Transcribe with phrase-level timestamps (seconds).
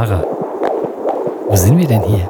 [0.00, 0.24] Tamara,
[1.46, 2.26] wo sind wir denn hier?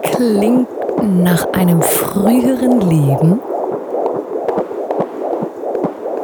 [0.00, 0.66] Klingt
[1.02, 3.38] nach einem früheren Leben.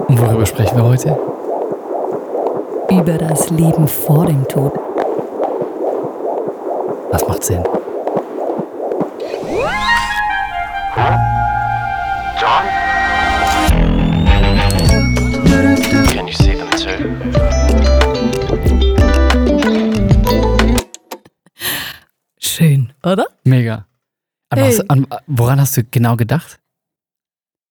[0.08, 1.14] Und worüber sprechen wir heute?
[2.90, 4.72] Über das Leben vor dem Tod.
[7.10, 7.62] Das macht Sinn.
[25.28, 26.58] Woran hast du genau gedacht?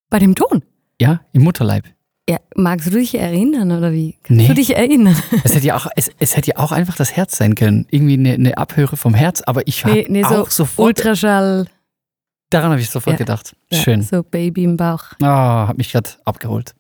[0.10, 0.64] Bei dem Ton.
[1.02, 1.86] Ja, im Mutterleib.
[2.30, 4.18] Ja, magst du dich erinnern oder wie?
[4.24, 4.48] Kannst Nee.
[4.48, 5.16] du dich erinnern?
[5.44, 7.86] Es hätte, ja auch, es, es hätte ja auch einfach das Herz sein können.
[7.90, 11.68] Irgendwie eine, eine Abhöre vom Herz, aber ich habe Nee, nee, so auch sofort, Ultraschall.
[12.50, 13.18] daran habe ich sofort Ja.
[13.18, 13.56] gedacht.
[13.72, 14.02] Ja, Schön.
[14.02, 15.04] So Baby im Bauch.
[15.22, 16.74] Ah, hat mich gerade abgeholt.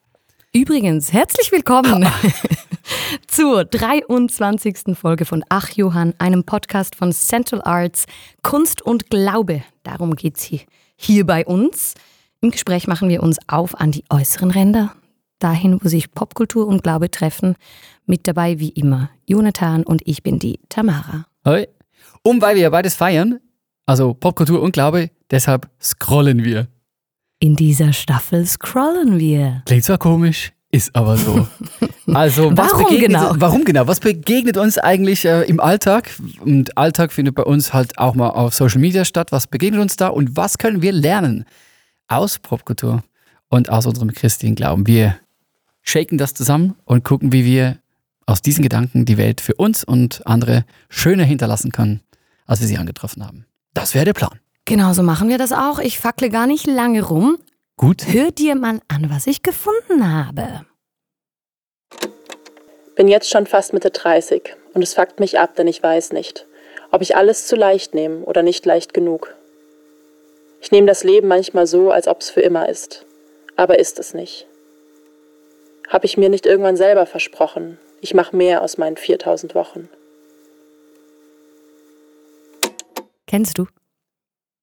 [0.54, 2.08] Übrigens, herzlich willkommen
[3.28, 4.98] zur 23.
[4.98, 8.06] Folge von Ach Johann, einem Podcast von Central Arts,
[8.44, 9.64] Kunst und Glaube.
[9.84, 10.62] Darum geht's hier,
[10.96, 11.94] hier bei uns.
[12.42, 14.94] Im Gespräch machen wir uns auf an die äußeren Ränder,
[15.40, 17.56] dahin, wo sich Popkultur und Glaube treffen.
[18.06, 21.26] Mit dabei wie immer Jonathan und ich bin die Tamara.
[21.46, 21.68] Hoi.
[22.24, 23.40] Und weil wir ja beides feiern,
[23.86, 26.68] also Popkultur und Glaube, deshalb scrollen wir.
[27.40, 29.62] In dieser Staffel scrollen wir.
[29.66, 31.48] Klingt zwar komisch, ist aber so.
[32.14, 33.34] Also, was Warum begegnet, genau?
[33.36, 33.86] Warum genau?
[33.86, 36.10] Was begegnet uns eigentlich äh, im Alltag?
[36.40, 39.34] Und Alltag findet bei uns halt auch mal auf Social Media statt.
[39.34, 41.44] Was begegnet uns da und was können wir lernen
[42.08, 43.04] aus Popkultur
[43.50, 44.88] und aus unserem christlichen Glauben?
[44.88, 45.18] Wir
[45.82, 47.78] shaken das zusammen und gucken, wie wir
[48.26, 52.00] aus diesen Gedanken die Welt für uns und andere schöner hinterlassen können,
[52.46, 53.46] als wir sie angetroffen haben.
[53.74, 54.40] Das wäre der Plan.
[54.64, 55.80] Genau so machen wir das auch.
[55.80, 57.38] Ich fackle gar nicht lange rum.
[57.78, 58.08] Gut.
[58.08, 60.66] Hör dir mal an, was ich gefunden habe.
[62.96, 66.48] Bin jetzt schon fast Mitte 30 und es fuckt mich ab, denn ich weiß nicht,
[66.90, 69.36] ob ich alles zu leicht nehme oder nicht leicht genug.
[70.60, 73.06] Ich nehme das Leben manchmal so, als ob es für immer ist,
[73.56, 74.48] aber ist es nicht.
[75.88, 79.88] Habe ich mir nicht irgendwann selber versprochen, ich mache mehr aus meinen 4000 Wochen.
[83.28, 83.68] Kennst du?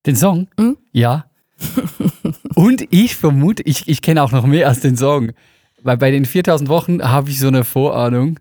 [0.04, 0.48] Den Song?
[0.58, 0.78] Mhm.
[0.90, 1.30] Ja.
[2.54, 5.32] Und ich vermute, ich, ich kenne auch noch mehr als den Song.
[5.82, 8.40] Weil bei den 4000 Wochen habe ich so eine Vorahnung.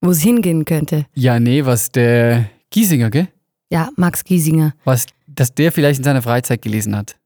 [0.00, 1.06] Wo es hingehen könnte.
[1.14, 3.28] Ja, nee, was der Giesinger, gell?
[3.70, 4.74] Ja, Max Giesinger.
[4.84, 7.16] Was, dass der vielleicht in seiner Freizeit gelesen hat.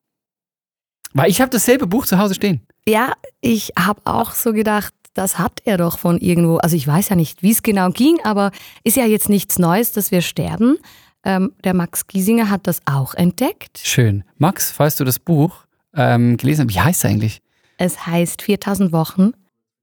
[1.14, 2.60] Weil ich habe dasselbe Buch zu Hause stehen.
[2.86, 6.58] Ja, ich habe auch so gedacht, das hat er doch von irgendwo.
[6.58, 8.52] Also ich weiß ja nicht, wie es genau ging, aber
[8.84, 10.76] ist ja jetzt nichts Neues, dass wir sterben.
[11.24, 13.80] Ähm, der Max Giesinger hat das auch entdeckt.
[13.82, 14.24] Schön.
[14.36, 17.40] Max, falls du das Buch ähm, gelesen hast, wie heißt es eigentlich?
[17.78, 19.32] Es heißt 4000 Wochen.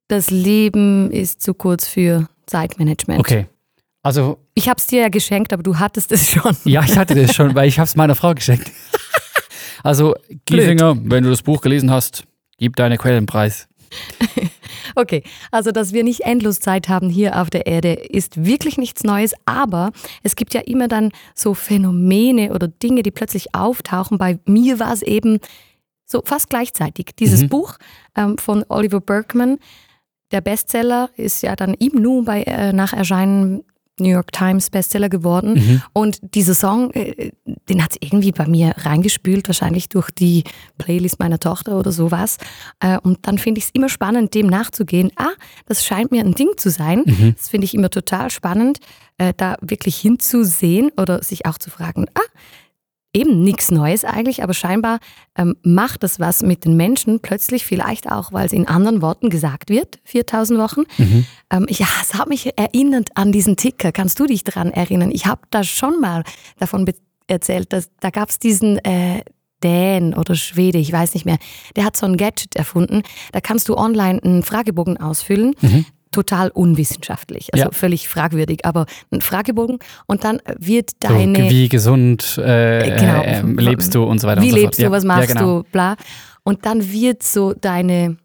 [0.07, 3.19] Das Leben ist zu kurz für Zeitmanagement.
[3.19, 3.47] Okay.
[4.03, 6.55] Also, Ich habe es dir ja geschenkt, aber du hattest es schon.
[6.66, 8.71] ja, ich hatte das schon, weil ich habe es meiner Frau geschenkt.
[9.83, 10.16] Also,
[10.47, 12.23] Giesinger, wenn du das Buch gelesen hast,
[12.57, 13.67] gib deine Quellenpreis.
[14.97, 19.03] Okay, also dass wir nicht endlos Zeit haben hier auf der Erde, ist wirklich nichts
[19.03, 19.91] Neues, aber
[20.23, 24.17] es gibt ja immer dann so Phänomene oder Dinge, die plötzlich auftauchen.
[24.17, 25.39] Bei mir war es eben
[26.05, 27.07] so fast gleichzeitig.
[27.19, 27.49] Dieses Mhm.
[27.49, 27.77] Buch
[28.16, 29.57] ähm, von Oliver Berkman,
[30.31, 33.63] der Bestseller, ist ja dann ihm nun bei äh, nach Erscheinen
[33.97, 35.53] New York Times Bestseller geworden.
[35.53, 35.81] Mhm.
[35.93, 37.31] Und dieser Song, äh,
[37.69, 40.43] den hat es irgendwie bei mir reingespült, wahrscheinlich durch die
[40.77, 42.37] Playlist meiner Tochter oder sowas.
[42.81, 45.11] Äh, und dann finde ich es immer spannend, dem nachzugehen.
[45.16, 45.31] Ah,
[45.66, 47.03] das scheint mir ein Ding zu sein.
[47.05, 47.35] Mhm.
[47.37, 48.79] Das finde ich immer total spannend,
[49.17, 52.39] äh, da wirklich hinzusehen oder sich auch zu fragen, ah,
[53.16, 55.00] eben nichts Neues eigentlich, aber scheinbar
[55.38, 59.30] ähm, macht es was mit den Menschen plötzlich, vielleicht auch, weil es in anderen Worten
[59.30, 60.81] gesagt wird, 4000 Wochen.
[60.98, 61.26] Mhm.
[61.50, 63.92] Ähm, ja, es hat mich erinnert an diesen Ticker.
[63.92, 65.12] Kannst du dich daran erinnern?
[65.12, 66.24] Ich habe da schon mal
[66.59, 66.86] davon
[67.28, 69.22] erzählt, dass da gab es diesen äh,
[69.64, 71.38] Dän oder Schwede, ich weiß nicht mehr,
[71.76, 73.02] der hat so ein Gadget erfunden.
[73.32, 75.56] Da kannst du online einen Fragebogen ausfüllen.
[76.16, 77.72] Total unwissenschaftlich, also Ja.
[77.72, 83.22] völlig fragwürdig, aber ein Fragebogen und dann wird So, deine wie gesund äh, Äh, genau.
[83.22, 84.88] äh, lebst du und so weiter wie und so lebst fort.
[84.88, 85.62] du, was machst ja, genau.
[85.62, 85.96] du, bla.
[86.44, 88.17] Und dann wird so deine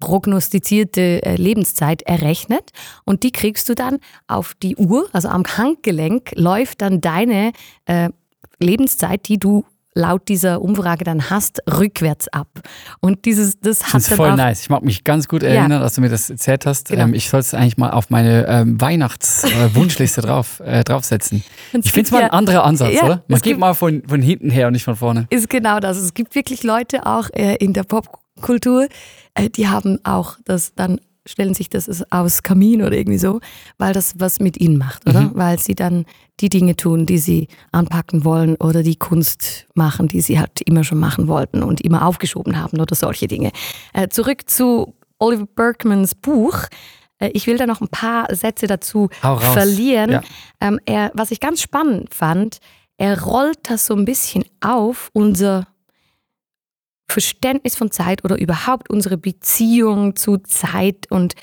[0.00, 2.70] prognostizierte äh, Lebenszeit errechnet
[3.04, 7.52] und die kriegst du dann auf die Uhr, also am Handgelenk läuft dann deine
[7.86, 8.10] äh,
[8.58, 9.64] Lebenszeit, die du
[9.96, 12.48] laut dieser Umfrage dann hast, rückwärts ab.
[13.00, 14.62] Und dieses, das Das hat ist dann voll auch, nice.
[14.62, 15.50] Ich mag mich ganz gut Ja.
[15.50, 16.88] erinnern, als du mir das erzählt hast.
[16.88, 17.04] Genau.
[17.04, 21.44] Ähm, ich soll es eigentlich mal auf meine ähm, Weihnachts-Wunschliste drauf, äh, draufsetzen.
[21.72, 23.24] Und Ich finde es mal ja- ein anderer Ansatz, Ja, oder?
[23.28, 25.26] Man geht gibt- mal von, von hinten her und nicht von vorne.
[25.30, 25.96] ist genau das.
[25.96, 28.88] Es gibt wirklich Leute auch äh, in der Popkultur,
[29.34, 33.40] äh, die haben auch das dann stellen sich das aus Kamin oder irgendwie so,
[33.78, 35.22] weil das was mit ihnen macht, oder?
[35.22, 35.30] Mhm.
[35.34, 36.04] Weil sie dann
[36.40, 40.84] die Dinge tun, die sie anpacken wollen oder die Kunst machen, die sie halt immer
[40.84, 43.52] schon machen wollten und immer aufgeschoben haben oder solche Dinge.
[43.92, 46.58] Äh, zurück zu Oliver Berkmans Buch.
[47.18, 50.10] Äh, ich will da noch ein paar Sätze dazu verlieren.
[50.10, 50.22] Ja.
[50.60, 52.58] Ähm, er, was ich ganz spannend fand,
[52.96, 55.66] er rollt das so ein bisschen auf, unser
[57.08, 61.10] Verständnis von Zeit oder überhaupt unsere Beziehung zu Zeit.
[61.10, 61.34] Und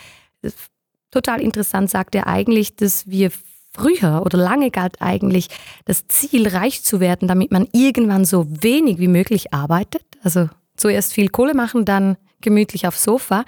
[1.12, 3.32] total interessant sagt er eigentlich, dass wir
[3.74, 5.48] früher oder lange galt eigentlich
[5.86, 10.04] das Ziel, reich zu werden, damit man irgendwann so wenig wie möglich arbeitet.
[10.24, 13.46] Also zuerst viel Kohle machen, dann gemütlich aufs Sofa.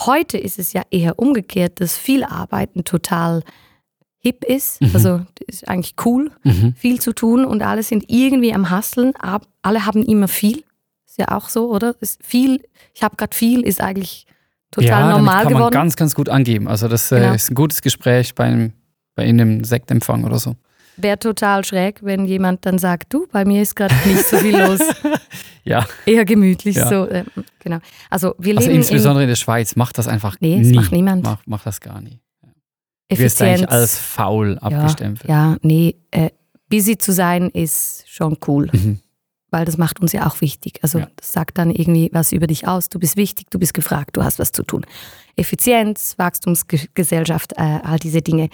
[0.00, 3.42] Heute ist es ja eher umgekehrt, dass viel Arbeiten total
[4.18, 4.80] hip ist.
[4.92, 6.74] Also das ist eigentlich cool, Mhm.
[6.76, 9.12] viel zu tun und alle sind irgendwie am Hasseln.
[9.62, 10.64] Alle haben immer viel.
[11.16, 11.94] Ist ja auch so, oder?
[12.00, 12.60] Ist viel,
[12.92, 14.26] ich habe gerade viel, ist eigentlich
[14.72, 15.72] total ja, normal kann man geworden.
[15.72, 16.66] ganz, ganz gut angeben.
[16.66, 17.34] Also das äh, Genau.
[17.34, 18.72] ist ein gutes Gespräch bei einem,
[19.14, 20.56] bei einem Sektempfang oder so.
[20.96, 24.56] Wäre total schräg, wenn jemand dann sagt, du, bei mir ist gerade nicht so viel
[24.58, 24.80] los.
[25.66, 26.88] Ja, Eher gemütlich, Ja.
[26.88, 27.08] so.
[27.08, 27.24] ähm,
[27.60, 27.78] genau.
[28.10, 30.74] Also wir also leben in insbesondere in der Schweiz macht das einfach Nee, das nie.
[30.74, 31.22] macht niemand.
[31.22, 32.20] Macht, macht das gar nie.
[32.42, 33.60] Du wirst Effizienz.
[33.60, 35.26] eigentlich als faul abgestempelt.
[35.30, 36.30] Ja, nee, äh,
[36.68, 38.98] busy zu sein ist schon cool, Mhm.
[39.54, 40.80] Weil das macht uns ja auch wichtig.
[40.82, 41.08] Also Ja.
[41.14, 42.88] das sagt dann irgendwie was über dich aus.
[42.88, 44.84] Du bist wichtig, du bist gefragt, du hast was zu tun.
[45.36, 48.48] Effizienz, Wachstumsgesellschaft, äh, all diese Dinge.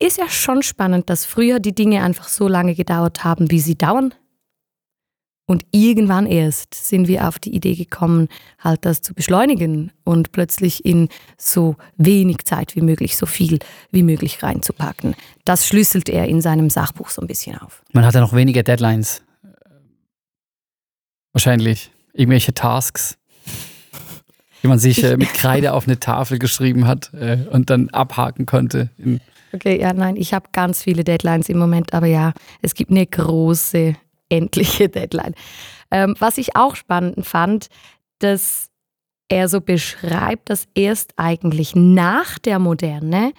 [0.00, 3.76] Ist ja schon spannend, dass früher die Dinge einfach so lange gedauert haben, wie sie
[3.76, 4.14] dauern.
[5.46, 8.26] Und irgendwann erst sind wir auf die Idee gekommen,
[8.58, 13.60] halt das zu beschleunigen und plötzlich in so wenig Zeit wie möglich, so viel
[13.92, 15.14] wie möglich reinzupacken.
[15.44, 17.82] Das schlüsselt er in seinem Sachbuch so ein bisschen auf.
[17.92, 19.22] Man hat ja noch weniger Deadlines.
[21.32, 23.16] Wahrscheinlich irgendwelche Tasks,
[24.62, 28.46] die man sich äh, mit Kreide auf eine Tafel geschrieben hat äh, und dann abhaken
[28.46, 28.90] konnte.
[29.52, 33.06] Okay, ja, nein, ich habe ganz viele Deadlines im Moment, aber ja, es gibt eine
[33.06, 33.94] große,
[34.28, 35.34] endliche Deadline.
[35.90, 37.68] Ähm, was ich auch spannend fand,
[38.18, 38.68] dass
[39.28, 43.32] er so beschreibt, dass erst eigentlich nach der Moderne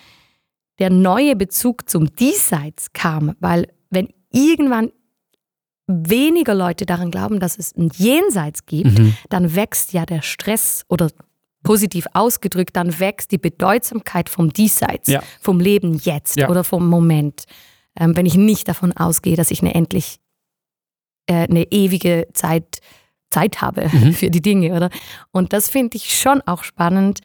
[0.80, 4.92] der neue Bezug zum Diesseits kam, weil wenn irgendwann
[5.90, 9.16] weniger Leute daran glauben, dass es ein Jenseits gibt, Mhm.
[9.30, 11.10] dann wächst ja der Stress oder
[11.64, 15.22] positiv ausgedrückt, dann wächst die Bedeutsamkeit vom Diesseits, Ja.
[15.42, 16.48] vom Leben jetzt Ja.
[16.50, 17.44] oder vom Moment.
[18.00, 20.20] Ähm, wenn ich nicht davon ausgehe, dass ich eine endlich
[21.28, 22.80] äh, eine ewige Zeit
[23.30, 24.14] Zeit habe Mhm.
[24.14, 24.90] für die Dinge, oder?
[25.32, 27.20] Und das finde ich schon auch spannend.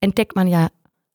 [0.00, 0.68] Entdeckt man ja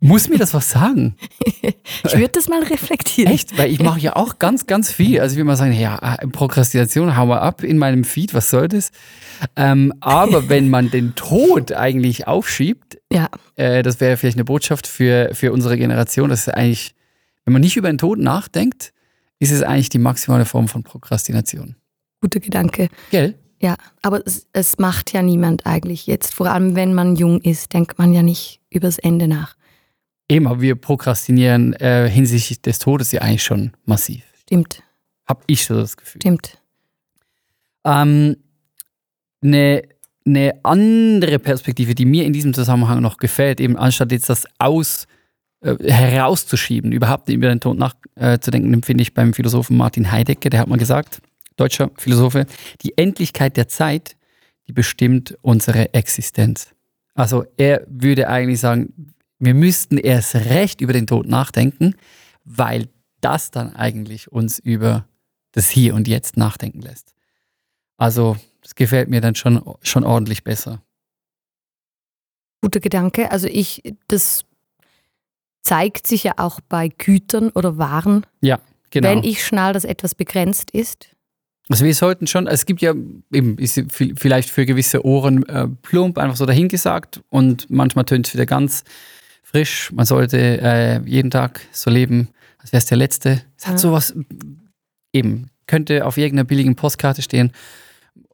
[0.00, 1.16] Muss mir das was sagen?
[1.42, 3.32] Ich würde das mal reflektieren.
[3.32, 3.58] Echt?
[3.58, 5.20] Weil ich mache ja auch ganz, ganz viel.
[5.20, 8.68] Also ich will mal sagen, ja, Prokrastination, hau mal ab in meinem Feed, was soll
[8.68, 8.92] das?
[9.56, 14.86] Ähm, aber wenn man den Tod eigentlich aufschiebt, Ja, äh, das wäre vielleicht eine Botschaft
[14.86, 16.94] für, für unsere Generation, dass es eigentlich,
[17.44, 18.92] wenn man nicht über den Tod nachdenkt,
[19.40, 21.74] ist es eigentlich die maximale Form von Prokrastination.
[22.20, 22.88] guter Gedanke.
[23.10, 23.34] Gell?
[23.60, 26.34] Ja, aber es, es macht ja niemand eigentlich jetzt.
[26.34, 29.56] Vor allem, wenn man jung ist, denkt man ja nicht übers Ende nach.
[30.28, 34.22] Eben, aber wir prokrastinieren äh, hinsichtlich des Todes ja eigentlich schon massiv.
[34.42, 34.82] Stimmt,
[35.26, 36.20] Hab ich so das Gefühl.
[36.20, 36.58] stimmt.
[37.84, 38.36] Ähm,
[39.42, 39.82] eine,
[40.26, 45.06] eine andere Perspektive, die mir in diesem Zusammenhang noch gefällt, eben anstatt jetzt das aus
[45.60, 50.60] äh, herauszuschieben, überhaupt nicht über den Tod nachzudenken, empfinde ich beim Philosophen Martin Heidegger, der
[50.60, 51.20] hat mal gesagt,
[51.58, 52.46] deutscher Philosophe,
[52.82, 54.16] die Endlichkeit der Zeit,
[54.66, 56.74] die bestimmt unsere Existenz.
[57.14, 61.94] Also er würde eigentlich sagen, wir müssten erst recht über den Tod nachdenken,
[62.44, 62.88] weil
[63.20, 65.06] das dann eigentlich uns über
[65.52, 67.14] das Hier und Jetzt nachdenken lässt.
[67.96, 70.82] Also, das gefällt mir dann schon, schon ordentlich besser.
[72.60, 73.30] Guter Gedanke.
[73.30, 74.44] Also ich, das
[75.62, 78.60] zeigt sich ja auch bei Gütern oder Waren, Ja,
[78.90, 79.08] genau.
[79.08, 81.08] wenn ich schnall, dass etwas begrenzt ist.
[81.70, 82.94] Also wir sollten schon, es gibt ja
[83.32, 88.26] eben, ist vi- vielleicht für gewisse Ohren äh, plump, einfach so dahingesagt und manchmal tönt
[88.26, 88.84] es wieder ganz
[89.42, 89.90] frisch.
[89.92, 93.42] Man sollte äh, jeden Tag so leben, als wäre es der letzte.
[93.58, 93.78] Es hat Ja.
[93.78, 94.14] sowas,
[95.12, 97.52] eben, könnte auf irgendeiner billigen Postkarte stehen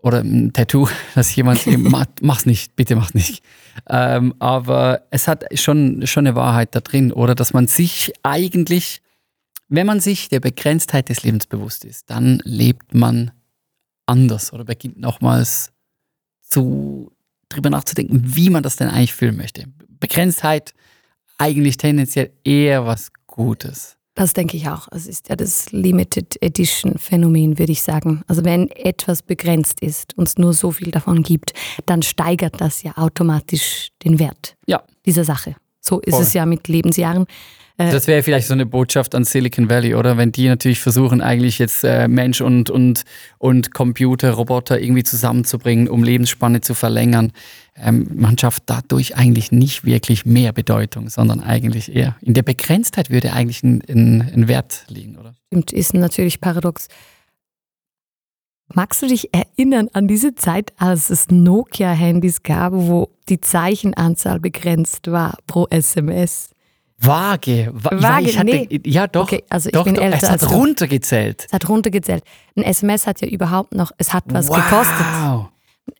[0.00, 3.42] oder ein Tattoo, dass jemand, eben, "Ma- mach's nicht, bitte mach's nicht.
[3.88, 9.00] Ähm, aber es hat schon, schon eine Wahrheit da drin oder dass man sich eigentlich
[9.76, 13.30] wenn man sich der Begrenztheit des Lebens bewusst ist, dann lebt man
[14.06, 15.72] anders oder beginnt nochmals
[16.42, 17.12] zu
[17.48, 19.66] drüber nachzudenken, wie man das denn eigentlich fühlen möchte.
[20.00, 20.74] Begrenztheit
[21.38, 23.96] eigentlich tendenziell eher was Gutes.
[24.14, 24.86] Das denke ich auch.
[24.92, 28.22] Es ist ja das Limited Edition Phänomen, würde ich sagen.
[28.28, 31.52] Also wenn etwas begrenzt ist und es nur so viel davon gibt,
[31.86, 34.84] dann steigert das ja automatisch den Wert Ja.
[35.04, 35.56] dieser Sache.
[35.80, 36.22] So ist Voll.
[36.22, 37.26] es ja mit Lebensjahren.
[37.76, 40.16] Äh, Das wäre vielleicht so eine Botschaft an Silicon Valley, oder?
[40.16, 43.04] Wenn die natürlich versuchen, eigentlich jetzt äh, Mensch und, und,
[43.38, 47.32] und Computer, Roboter irgendwie zusammenzubringen, um Lebensspanne zu verlängern.
[47.76, 52.16] Ähm, man schafft dadurch eigentlich nicht wirklich mehr Bedeutung, sondern eigentlich eher.
[52.20, 55.34] In der Begrenztheit würde eigentlich ein, ein, ein Wert liegen, oder?
[55.48, 56.88] Stimmt, ist natürlich paradox.
[58.72, 65.10] Magst du dich erinnern an diese Zeit, als es Nokia-Handys gab, wo die Zeichenanzahl begrenzt
[65.10, 66.53] war pro SMS?
[66.98, 67.70] Vage.
[67.72, 68.80] Wa Vage, ich hatte, nee.
[68.84, 69.24] Ja, doch.
[69.24, 70.02] Okay, also ich doch, bin doch.
[70.02, 71.44] älter Es hat runtergezählt.
[71.46, 72.24] Es hat runtergezählt.
[72.56, 75.06] Ein SMS hat ja überhaupt noch, es hat was gekostet.
[75.22, 75.48] Wow.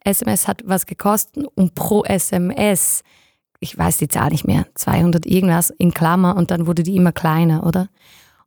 [0.04, 3.02] SMS hat was gekostet und pro SMS,
[3.60, 7.12] ich weiß die Zahl nicht mehr, 200 irgendwas in Klammer und dann wurde die immer
[7.12, 7.88] kleiner, oder?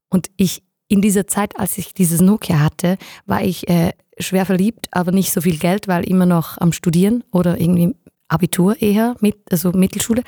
[0.09, 4.87] Und ich, in dieser Zeit, als ich dieses Nokia hatte, war ich äh, schwer verliebt,
[4.91, 7.93] aber nicht so viel Geld, weil immer noch am Studieren oder irgendwie
[8.29, 10.24] Abitur eher, mit, also Mittelschule.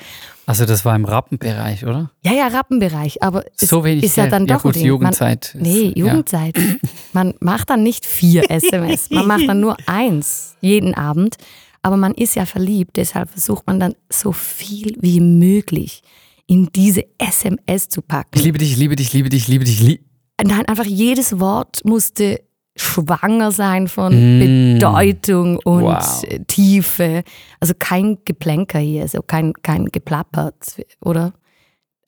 [0.46, 2.10] Also das war im Rappenbereich, oder?
[2.24, 4.32] Ja, ja, Rappenbereich, aber es So wenig ist ja Geld.
[4.32, 4.86] dann Ja, doch gut, ein Ding.
[4.86, 6.06] Jugendzeit Man, ist- nee, ja.
[6.06, 6.56] Jugendzeit.
[7.12, 11.36] Man macht dann nicht vier SMS, man macht dann nur eins jeden Abend.
[11.82, 16.02] Aber man ist ja verliebt, deshalb versucht man dann so viel wie möglich
[16.46, 18.38] in diese SMS zu Ich packen.
[18.38, 19.80] liebe dich, ich liebe dich, ich liebe dich, ich liebe dich.
[19.80, 20.00] Lie
[20.42, 22.40] Nein, einfach jedes Wort musste
[22.76, 24.74] schwanger sein von Mm.
[24.74, 26.22] Bedeutung und Wow.
[26.46, 27.22] Tiefe.
[27.58, 31.32] Also kein Geplänker hier, also kein, kein Geplappert, oder?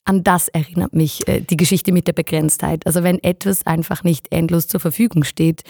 [0.04, 2.86] An das erinnert mich äh, die Geschichte mit der Begrenztheit.
[2.86, 5.62] Also wenn etwas einfach nicht endlos zur Verfügung steht,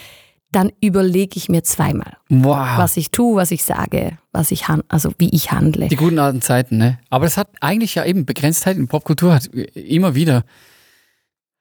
[0.53, 2.77] dann überlege ich mir zweimal, wow.
[2.77, 5.89] was ich tue, was ich sage, was ich also wie ich handle.
[5.89, 6.99] Die guten alten Zeiten, ne?
[7.09, 10.45] Aber es hat eigentlich ja eben Begrenztheit in Popkultur hat immer wieder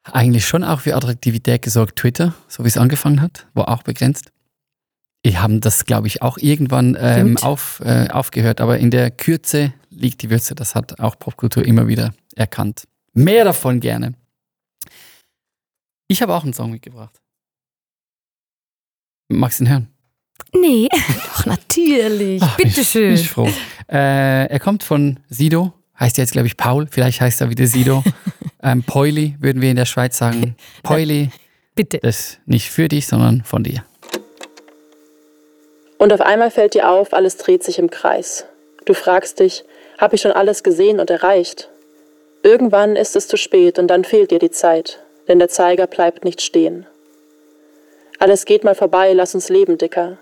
[0.03, 1.97] eigentlich schon auch für Attraktivität gesorgt.
[1.99, 4.31] Twitter, so wie es angefangen hat, war auch begrenzt.
[5.25, 8.59] Die haben das, glaube ich, auch irgendwann ähm, auf, äh, aufgehört.
[8.59, 10.55] Aber in der Kürze liegt die Würze.
[10.55, 12.87] Das hat auch Popkultur immer wieder erkannt.
[13.13, 14.13] Mehr davon gerne.
[16.07, 17.21] Ich habe auch einen Song mitgebracht.
[19.29, 19.87] Magst du ihn hören?
[20.53, 20.89] Nee,
[21.35, 22.41] doch natürlich.
[22.41, 23.13] Ach, ich- Bitteschön.
[23.13, 23.49] Bin ich froh.
[23.89, 28.03] Äh, er kommt von Sido, heißt jetzt, glaube ich, Paul, vielleicht heißt er wieder Sido.
[28.63, 30.55] ähm, Poili, würden wir in der Schweiz sagen.
[30.83, 31.29] Poili,
[31.75, 31.99] Bitte.
[32.01, 33.83] das ist nicht für dich, sondern von dir.
[35.97, 38.45] Und auf einmal fällt dir auf, alles dreht sich im Kreis.
[38.85, 39.63] Du fragst dich,
[39.99, 41.69] habe ich schon alles gesehen und erreicht?
[42.43, 46.25] Irgendwann ist es zu spät und dann fehlt dir die Zeit, denn der Zeiger bleibt
[46.25, 46.87] nicht stehen.
[48.17, 50.17] Alles geht mal vorbei, lass uns leben, Dicker.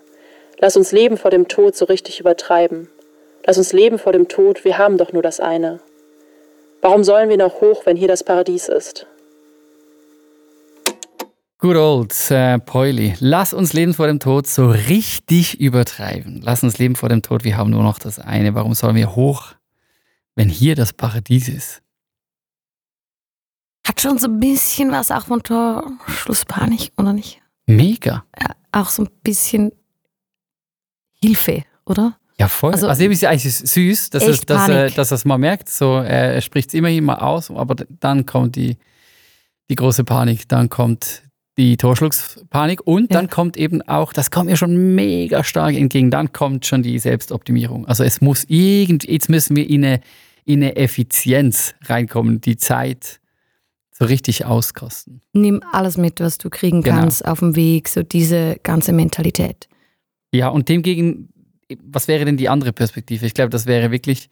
[0.58, 2.90] Lass uns leben vor dem Tod so richtig übertreiben.
[3.46, 5.80] Lass uns leben vor dem Tod, wir haben doch nur das eine.
[6.82, 9.06] Warum sollen wir noch hoch, wenn hier das Paradies ist?
[11.58, 13.16] Good old äh, Poili.
[13.20, 16.40] Lass uns Leben vor dem Tod so richtig übertreiben.
[16.42, 18.56] Lass uns leben vor dem Tod, wir haben nur noch das eine.
[18.56, 19.56] Warum sollen wir hoch,
[20.36, 21.82] wenn hier das Paradies ist?
[23.86, 27.42] Hat schon so ein bisschen was auch von Torschlusspanik, oder nicht?
[27.66, 28.24] Mega.
[28.72, 29.74] Auch so ein bisschen
[31.22, 32.18] Hilfe, oder?
[32.40, 32.72] Ja, voll.
[32.74, 34.96] Also, Also, eben ist ja eigentlich süß, dass, es, dass, er, Panik.
[34.96, 35.70] dass es mal merkt.
[35.70, 38.78] So, er, er spricht es immerhin mal aus, aber dann kommt die,
[39.70, 41.24] die große Panik, dann kommt
[41.58, 43.18] die Torschlusspanik und Ja.
[43.20, 46.98] dann kommt eben auch, das kommt mir schon mega stark entgegen, dann kommt schon die
[47.00, 47.86] Selbstoptimierung.
[47.86, 50.00] Also es muss irgendwie, jetzt müssen wir in eine,
[50.46, 53.20] in eine Effizienz reinkommen, die Zeit
[53.92, 55.20] so richtig auskosten.
[55.34, 57.02] Nimm alles mit, was du kriegen Genau.
[57.02, 59.68] kannst auf dem Weg, so diese ganze Mentalität.
[60.32, 61.28] Ja, und demgegen,
[61.84, 63.26] was wäre denn die andere Perspektive?
[63.26, 64.30] Ich glaube, das wäre wirklich,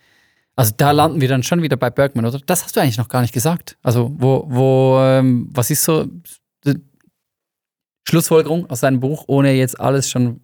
[0.56, 2.40] also da landen wir dann schon wieder bei Bergman, oder?
[2.46, 3.78] Das hast du eigentlich noch gar nicht gesagt.
[3.84, 6.08] Also, wo, wo, ähm, was ist so
[6.66, 6.82] die
[8.08, 10.42] Schlussfolgerung aus seinem Buch, ohne jetzt alles schon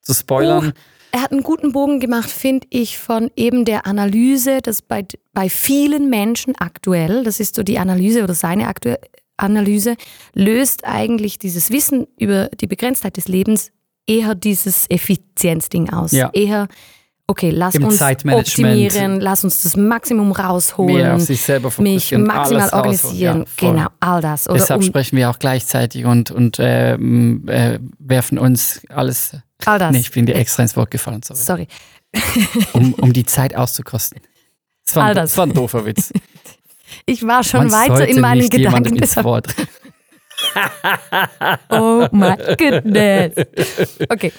[0.00, 0.72] zu spoilern.
[1.10, 5.48] Er hat einen guten Bogen gemacht, finde ich, von eben der Analyse, dass bei, bei
[5.48, 9.00] vielen Menschen aktuell, das ist so die Analyse oder seine aktuelle
[9.36, 9.96] Analyse,
[10.34, 13.70] löst eigentlich dieses Wissen über die Begrenztheit des Lebens
[14.06, 16.12] eher dieses Effizienzding aus.
[16.12, 16.30] Ja.
[16.32, 16.68] Eher,
[17.26, 22.12] okay, lass Im uns optimieren, lass uns das Maximum rausholen, Mehr auf sich selber mich
[22.12, 23.46] maximal organisieren.
[23.60, 24.48] Ja, genau, all das.
[24.48, 29.36] Oder Deshalb um, sprechen wir auch gleichzeitig und, und ähm, äh, werfen uns alles.
[29.64, 29.92] all das.
[29.92, 31.40] Nee, ich bin dir extra ins Wort gefallen, sorry.
[31.40, 31.68] Sorry.
[32.72, 34.20] Um, um die Zeit auszukosten.
[34.86, 35.30] Das war, All das.
[35.30, 36.12] das war ein doofer Witz.
[37.06, 38.96] Ich war schon Man weiter in meinen nicht Gedanken.
[38.96, 39.48] ins Wort.
[41.70, 43.34] Oh my goodness.
[44.08, 44.32] Okay,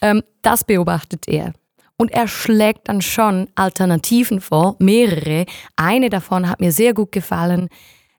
[0.00, 1.52] ähm, das beobachtet er.
[1.96, 5.46] Und er schlägt dann schon Alternativen vor, mehrere.
[5.76, 7.68] Eine davon hat mir sehr gut gefallen.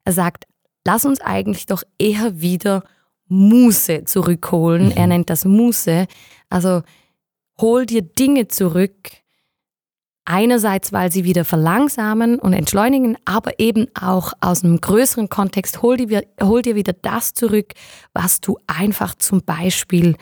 [0.03, 0.46] Er sagt,
[0.86, 2.84] lass uns eigentlich doch eher wieder
[3.27, 4.91] Muße zurückholen.
[4.91, 6.08] Er nennt das Muße.
[6.50, 6.82] Also
[7.62, 9.12] hol dir Dinge zurück.
[10.29, 15.96] Einerseits, weil sie wieder verlangsamen und entschleunigen, aber eben auch aus einem größeren Kontext, hol
[15.96, 17.72] dir, hol dir wieder das zurück,
[18.13, 20.17] was du einfach zum Beispiel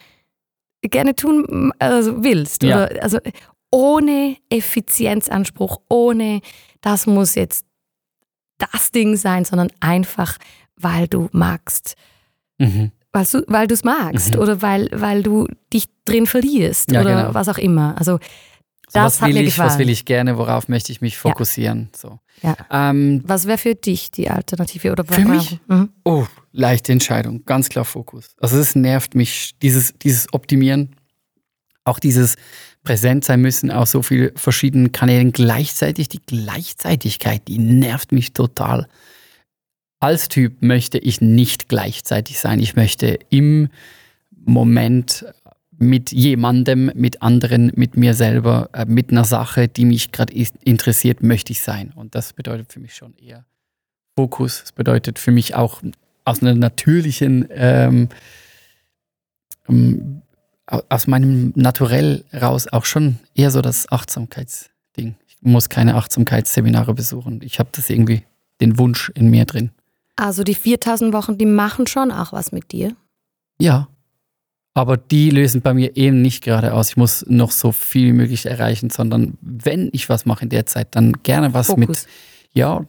[0.83, 2.61] gerne tun also willst.
[2.61, 2.85] Ja.
[2.85, 3.17] Oder, also
[3.71, 6.41] ohne Effizienzanspruch, ohne
[6.81, 7.65] das muss jetzt
[8.59, 10.37] das Ding sein, sondern einfach,
[10.75, 11.95] weil du magst.
[12.59, 12.91] Mhm.
[13.11, 14.39] Weil du es magst Mhm.
[14.39, 17.33] oder weil, weil du dich drin verlierst Ja, oder genau.
[17.33, 17.95] was auch immer.
[17.97, 18.19] Also
[18.87, 19.69] So, das was hat will mir ich, gefallen.
[19.69, 21.89] was will ich gerne, worauf möchte ich mich fokussieren?
[21.95, 22.19] So.
[22.41, 22.55] Ja.
[22.71, 24.91] Ähm, Was wäre für dich die Alternative?
[24.91, 25.59] Oder Für mich?
[25.67, 25.89] Mhm.
[26.03, 28.35] oh, leichte Entscheidung, ganz klar Fokus.
[28.39, 30.95] Also es nervt mich, dieses, dieses Optimieren,
[31.83, 32.35] auch dieses
[32.83, 36.07] präsent sein müssen auf so vielen verschiedenen Kanälen gleichzeitig.
[36.09, 38.87] Die Gleichzeitigkeit, die nervt mich total.
[39.99, 42.59] Als Typ möchte ich nicht gleichzeitig sein.
[42.59, 43.69] Ich möchte im
[44.29, 45.25] Moment
[45.77, 50.33] mit jemandem, mit anderen, mit mir selber, äh, mit einer Sache, die mich gerade
[50.63, 51.91] interessiert, möchte ich sein.
[51.95, 53.45] Und das bedeutet für mich schon eher
[54.17, 54.61] Fokus.
[54.61, 55.81] Das bedeutet für mich auch
[56.23, 58.09] aus einer natürlichen, ähm,
[59.67, 60.21] ähm,
[60.67, 65.15] au- aus meinem Naturell raus auch schon eher so das Achtsamkeitsding.
[65.27, 67.41] Ich muss keine Achtsamkeitsseminare besuchen.
[67.43, 68.23] Ich habe das irgendwie,
[68.61, 69.71] den Wunsch in mir drin.
[70.15, 72.95] Also die 4000 Wochen, die machen schon auch was mit dir.
[73.59, 73.89] Ja.
[74.77, 76.89] Aber die lösen bei mir eben nicht gerade aus.
[76.89, 80.65] Ich muss noch so viel wie möglich erreichen, sondern wenn ich was mache in der
[80.65, 81.87] Zeit, dann gerne was Fokus.
[81.87, 82.07] mit,
[82.51, 82.85] ja,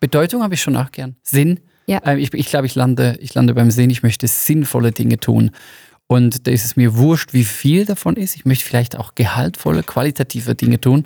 [0.00, 1.16] Bedeutung habe ich schon auch gern.
[1.22, 1.60] Sinn.
[1.86, 2.00] Ja.
[2.04, 3.90] Ähm, ich ich glaube, ich lande, ich lande beim Sinn.
[3.90, 5.50] Ich möchte sinnvolle Dinge tun.
[6.06, 8.36] Und da ist es mir wurscht, wie viel davon ist.
[8.36, 11.04] Ich möchte vielleicht auch gehaltvolle, qualitative Dinge tun.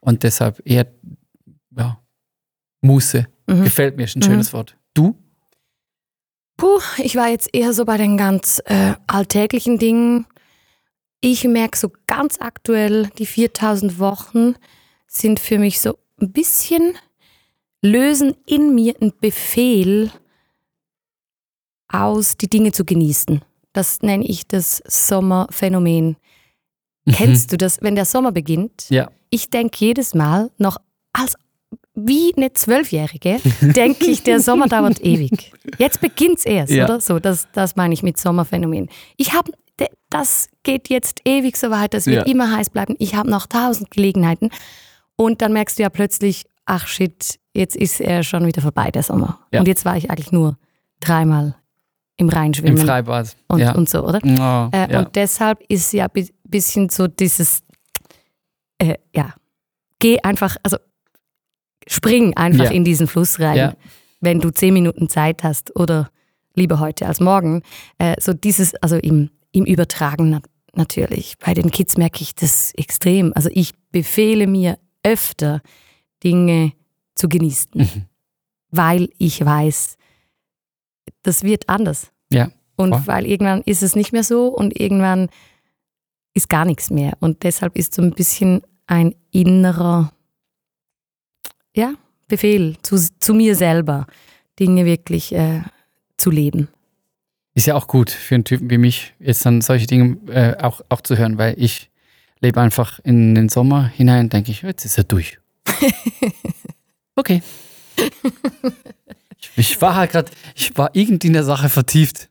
[0.00, 0.86] Und deshalb eher,
[1.76, 2.00] ja,
[2.80, 3.26] Muße.
[3.46, 3.62] Mhm.
[3.64, 4.24] Gefällt mir, ist ein Mhm.
[4.24, 4.76] schönes Wort.
[4.94, 5.16] Du?
[6.58, 10.26] Puh, ich war jetzt eher so bei den ganz äh, alltäglichen Dingen.
[11.20, 14.54] Ich merke so ganz aktuell, die 4000 Wochen
[15.06, 16.94] sind für mich so ein bisschen,
[17.80, 20.10] lösen in mir einen Befehl
[21.86, 23.40] aus, die Dinge zu genießen.
[23.72, 26.16] Das nenne ich das Sommerphänomen.
[27.08, 28.86] Kennst du das, wenn der Sommer beginnt?
[28.90, 29.10] Ja.
[29.30, 30.78] Ich denke jedes Mal noch
[32.06, 35.52] wie eine Zwölfjährige, denke ich, der Sommer dauert ewig.
[35.78, 36.84] Jetzt beginnt's erst, Ja.
[36.84, 37.00] oder?
[37.00, 38.88] So, das, das meine ich mit Sommerphänomen.
[39.16, 39.50] Ich habe,
[40.10, 42.32] das geht jetzt ewig so weit, das wird Ja.
[42.32, 42.94] immer heiß bleiben.
[42.98, 44.50] Ich habe noch tausend Gelegenheiten.
[45.16, 49.02] Und dann merkst du ja plötzlich, ach shit, jetzt ist er schon wieder vorbei, der
[49.02, 49.40] Sommer.
[49.52, 49.60] Ja.
[49.60, 50.56] Und jetzt war ich eigentlich nur
[51.00, 51.56] dreimal
[52.16, 53.36] im Rhein Im Freibad.
[53.48, 53.74] und, ja.
[53.74, 54.18] und so, oder?
[54.24, 54.98] Oh, Äh, ja.
[55.00, 57.60] Und deshalb ist ja ein bisschen so dieses,
[58.78, 59.34] äh, ja,
[60.00, 60.76] geh einfach, also
[61.88, 62.70] spring einfach Ja.
[62.70, 63.74] in diesen Fluss rein, Ja.
[64.20, 66.10] wenn du zehn Minuten Zeit hast oder
[66.54, 67.62] lieber heute als morgen.
[67.98, 71.34] Äh, so dieses, also im, im Übertragen nat natürlich.
[71.38, 73.32] Bei den Kids merke ich das extrem.
[73.34, 75.60] Also ich befehle mir öfter,
[76.22, 76.72] Dinge
[77.14, 78.04] zu genießen, Mhm.
[78.70, 79.96] weil ich weiß,
[81.22, 82.10] das wird anders.
[82.30, 83.06] Ja, Und voll.
[83.06, 85.28] weil irgendwann ist es nicht mehr so und irgendwann
[86.34, 87.16] ist gar nichts mehr.
[87.20, 90.12] Und deshalb ist so ein bisschen ein innerer
[91.74, 91.94] ja,
[92.28, 94.06] Befehl zu, zu mir selber,
[94.58, 95.62] Dinge wirklich äh,
[96.16, 96.68] zu leben.
[97.54, 100.80] Ist ja auch gut für einen Typen wie mich, jetzt dann solche Dinge äh, auch,
[100.88, 101.90] auch zu hören, weil ich
[102.40, 105.38] lebe einfach in den Sommer hinein denke ich, jetzt ist er durch.
[107.16, 107.42] okay.
[109.40, 112.28] Ich, ich war halt gerade, ich war irgendwie in der Sache vertieft.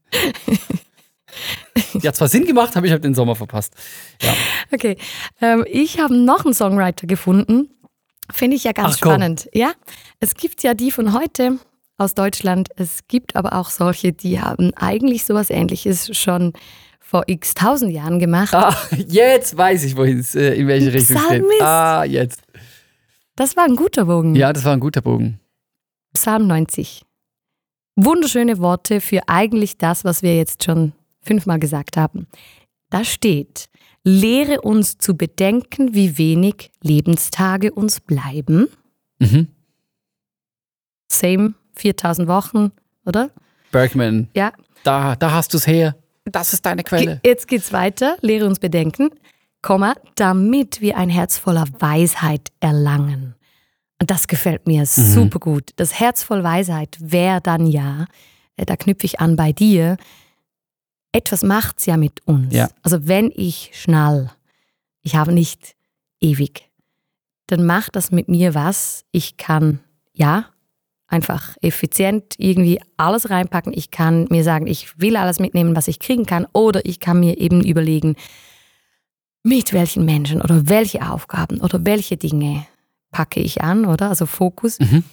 [2.02, 3.74] Die hat zwar Sinn gemacht, aber ich habe den Sommer verpasst.
[4.22, 4.34] Ja.
[4.72, 4.98] Okay,
[5.42, 7.70] ähm, ich habe noch einen Songwriter gefunden.
[8.32, 9.50] Finde ich ja ganz Ach, spannend.
[9.54, 9.72] Ja,
[10.20, 11.60] es gibt ja die von heute
[11.98, 12.70] aus Deutschland.
[12.76, 16.54] Es gibt aber auch solche, die haben eigentlich sowas Ähnliches schon
[17.00, 18.54] vor x tausend Jahren gemacht.
[18.54, 18.76] Ah,
[19.08, 21.62] jetzt weiß ich, wohin es, äh, in welche Richtung geht.
[21.62, 22.42] Ah, jetzt.
[23.36, 24.36] Das war ein guter Bogen.
[24.36, 25.40] Ja, das war ein guter Bogen.
[26.14, 27.04] Psalm 90.
[27.96, 32.28] Wunderschöne Worte für eigentlich das, was wir jetzt schon fünfmal gesagt haben.
[32.90, 33.70] Da steht,
[34.08, 38.68] lehre uns zu bedenken, wie wenig Lebenstage uns bleiben.
[39.20, 39.48] Mhm.
[41.12, 42.72] Same, 4000 Wochen,
[43.06, 43.32] oder?
[43.72, 44.54] Bergman, Ja.
[44.84, 45.96] da, da hast du es her.
[46.26, 47.20] Das ist deine Quelle.
[47.24, 48.18] Ge- Jetzt geht's weiter.
[48.22, 49.10] Lehre uns bedenken,
[49.62, 53.36] Komma, damit wir ein Herz voller Weisheit erlangen.
[54.00, 55.72] Und das gefällt mir super gut.
[55.78, 58.06] Das Herz voll Weisheit wäre dann ja,
[58.56, 59.98] äh, da knüpfe ich an bei dir,
[61.12, 62.54] etwas macht's ja mit uns.
[62.54, 62.70] Ja.
[62.82, 64.32] Also wenn ich schnall,
[65.02, 65.76] ich habe nicht
[66.20, 66.70] ewig,
[67.48, 69.06] dann macht das mit mir was.
[69.12, 69.80] Ich kann,
[70.14, 70.46] ja,
[71.08, 73.72] einfach effizient irgendwie alles reinpacken.
[73.74, 76.46] Ich kann mir sagen, ich will alles mitnehmen, was ich kriegen kann.
[76.54, 78.16] Oder ich kann mir eben überlegen,
[79.44, 82.66] mit welchen Menschen oder welche Aufgaben oder welche Dinge
[83.12, 84.10] packe ich an, oder?
[84.10, 84.80] Also Fokus.
[84.80, 85.04] Mhm.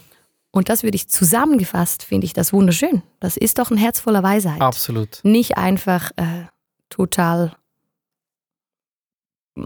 [0.54, 3.02] Und das würde ich zusammengefasst, finde ich das wunderschön.
[3.18, 4.60] Das ist doch ein Herz voller Weisheit.
[4.60, 5.18] Absolut.
[5.24, 6.44] Nicht einfach äh,
[6.90, 7.56] total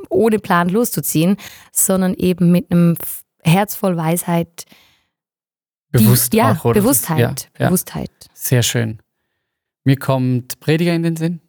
[0.09, 1.37] ohne Plan loszuziehen,
[1.73, 2.97] sondern eben mit einem
[3.43, 4.65] Herz voll Weisheit.
[5.95, 6.81] die- Bewusst ja, auch, oder?
[6.81, 7.19] Bewusstheit.
[7.19, 7.67] Ja, ja.
[7.69, 8.11] Bewusstheit.
[8.33, 8.99] Sehr schön.
[9.85, 11.41] Mir kommt Prediger in den Sinn.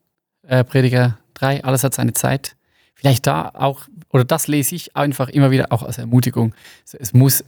[0.43, 2.55] Äh, Prediger 3, alles hat seine Zeit.
[2.93, 6.53] Vielleicht da auch, oder das lese ich einfach immer wieder auch als Ermutigung.
[6.91, 7.43] Es muss,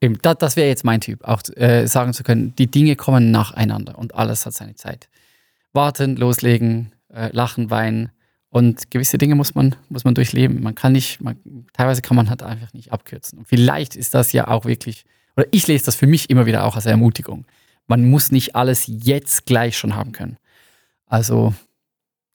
[0.00, 3.30] eben, das, das wäre jetzt mein Typ, auch äh, sagen zu können, die Dinge kommen
[3.30, 5.08] nacheinander und alles hat seine Zeit.
[5.72, 8.10] Warten, loslegen, äh, lachen, weinen
[8.50, 10.62] und gewisse Dinge muss man, muss man durchleben.
[10.62, 11.36] Man kann nicht, man,
[11.72, 13.38] teilweise kann man halt einfach nicht abkürzen.
[13.38, 15.04] Und vielleicht ist das ja auch wirklich,
[15.36, 17.44] oder ich lese das für mich immer wieder auch als Ermutigung
[17.86, 20.38] man muss nicht alles jetzt gleich schon haben können.
[21.06, 21.54] Also,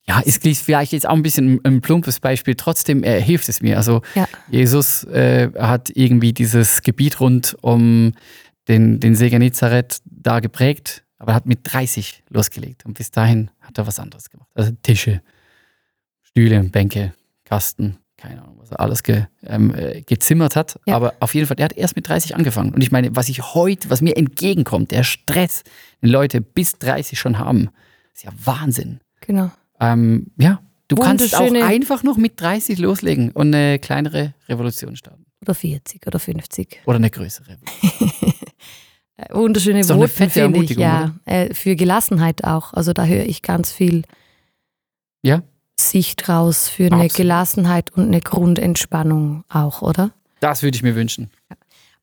[0.08, 3.62] ja, es ist vielleicht jetzt auch ein bisschen ein, plumpes Beispiel, trotzdem äh, hilft es
[3.62, 3.78] mir.
[3.78, 4.28] Also, Ja.
[4.50, 8.14] Jesus äh, hat irgendwie dieses Gebiet rund um
[8.68, 13.52] den, den See Genezareth da geprägt, aber er hat mit 30 losgelegt und bis dahin
[13.60, 14.50] hat er was anderes gemacht.
[14.56, 15.22] Also Tische,
[16.24, 17.14] Stühle, Bänke,
[17.46, 20.80] Kasten, keine Ahnung, was er alles ge, ähm, äh, gezimmert hat.
[20.86, 20.96] Ja.
[20.96, 22.74] Aber auf jeden Fall, der hat erst mit 30 angefangen.
[22.74, 25.64] Und ich meine, was ich heute, was mir entgegenkommt, der Stress,
[26.02, 27.70] den Leute bis 30 schon haben,
[28.14, 29.00] ist ja Wahnsinn.
[29.22, 29.52] Genau.
[29.82, 35.26] Ähm, ja, du kannst auch einfach noch mit 30 loslegen und eine kleinere Revolution starten.
[35.41, 36.82] Oder 40 oder 50.
[36.86, 37.58] Oder eine größere.
[39.17, 40.72] Äh, Wunderschöne eine Worte, finde ich.
[40.72, 42.74] Ja, äh, für Gelassenheit auch.
[42.74, 44.04] Also da höre ich ganz viel
[45.22, 45.44] Ja,
[45.80, 47.13] Sicht raus für eine Absolut.
[47.15, 50.12] Gelassenheit und eine Grundentspannung auch, oder?
[50.39, 51.30] das würde ich mir wünschen.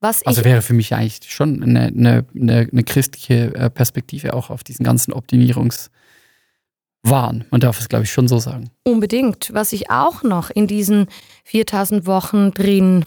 [0.01, 4.51] Was Also wäre für mich eigentlich schon eine, eine, eine, eine christliche äh, Perspektive auch
[4.51, 5.13] auf diesen ganzen
[7.05, 7.45] Optimierungswahn.
[7.51, 8.71] Man darf es, glaube ich, schon so sagen.
[8.85, 11.07] unbedingt, was ich auch noch in diesen
[11.45, 13.05] 4000 Wochen drin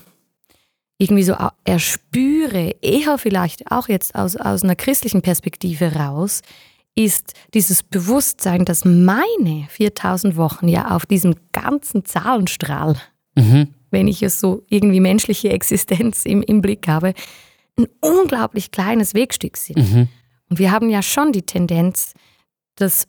[0.97, 6.41] irgendwie so erspüre, eher vielleicht auch jetzt aus, aus einer christlichen Perspektive raus,
[6.93, 12.97] ist dieses Bewusstsein, dass meine 4000 Wochen ja auf diesem ganzen Zahlenstrahl
[13.33, 13.69] Mhm.
[13.91, 17.13] wenn ich es so irgendwie menschliche Existenz im, im Blick habe,
[17.77, 19.77] ein unglaublich kleines Wegstück sind.
[19.77, 20.09] Mhm.
[20.49, 22.13] Und wir haben ja schon die Tendenz,
[22.75, 23.07] dass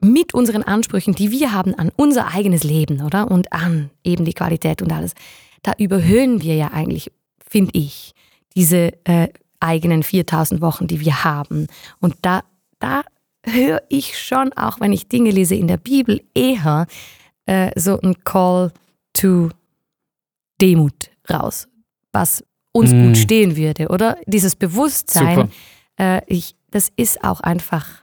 [0.00, 3.30] mit unseren Ansprüchen, die wir haben an unser eigenes Leben, oder?
[3.30, 5.12] Und an eben die Qualität und alles,
[5.62, 7.10] da überhöhen wir ja eigentlich,
[7.46, 8.14] finde ich,
[8.54, 9.28] diese äh,
[9.60, 11.66] eigenen 4000 Wochen, die wir haben.
[12.00, 12.42] Und da,
[12.78, 13.02] da
[13.44, 16.86] höre ich schon, auch wenn ich Dinge lese in der Bibel, eher
[17.46, 18.72] äh, so ein Call
[19.12, 19.50] to
[20.60, 21.68] Demut raus,
[22.12, 23.06] was uns Mm.
[23.06, 24.18] gut stehen würde, oder?
[24.26, 25.50] Dieses Bewusstsein,
[25.98, 28.02] äh, ich, das ist auch einfach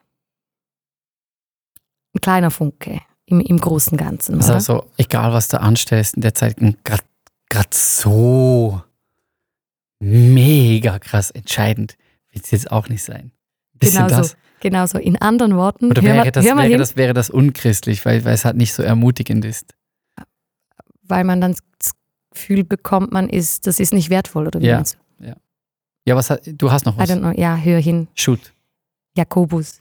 [2.16, 4.36] ein kleiner Funke im, im großen Ganzen.
[4.36, 4.56] Also, Oder?
[4.56, 8.82] also egal, was du anstellst in der Zeit, gerade so
[10.00, 11.98] mega krass entscheidend
[12.32, 13.32] wird es jetzt auch nicht sein.
[13.74, 14.38] Bisschen Genauso, das.
[14.60, 14.98] genauso.
[14.98, 18.34] In anderen Worten, Oder wäre mal, das, wäre, hin, das, wäre das unchristlich, weil, weil
[18.34, 19.74] es halt nicht so ermutigend ist.
[21.04, 21.94] weil man dann das
[22.32, 24.76] Gefühl bekommt, man ist, das ist nicht wertvoll, oder wie Ja.
[24.76, 25.00] meinst du?
[26.06, 27.10] Ja, was hat, du hast noch I was.
[27.10, 27.32] don't know.
[27.32, 28.10] Ja, hör hin.
[28.14, 28.54] Shoot.
[29.16, 29.80] Jakobus.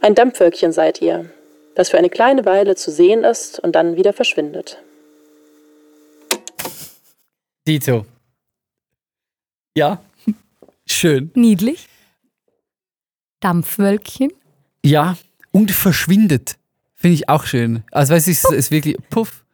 [0.00, 1.30] Ein Dampfwölkchen seid ihr,
[1.74, 4.78] das für eine kleine Weile zu sehen ist und dann wieder verschwindet.
[7.66, 8.06] Dito.
[9.76, 10.00] Ja.
[10.86, 11.30] Schön.
[11.34, 11.88] Niedlich.
[13.40, 14.32] Dampfwölkchen.
[14.84, 15.16] Ja.
[15.50, 16.56] Und verschwindet.
[16.94, 17.82] Finde ich auch schön.
[17.92, 19.44] Also, weißt du, es ist wirklich puff.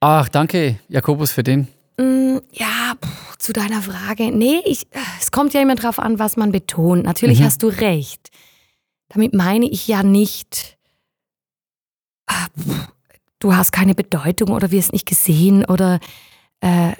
[0.00, 1.68] Ach, danke, Jakobus, für den.
[1.98, 4.30] Mm, Ja, pff, zu deiner Frage.
[4.30, 7.04] Nee, ich, äh, es kommt ja immer drauf an, was man betont.
[7.04, 7.44] Natürlich Mhm.
[7.44, 8.30] hast du recht.
[9.08, 10.76] Damit meine ich ja nicht,
[12.26, 12.46] ah,
[13.38, 16.00] du hast keine Bedeutung oder wirst nicht gesehen oder
[16.60, 16.92] äh,